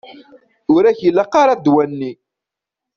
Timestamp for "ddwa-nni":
1.59-2.11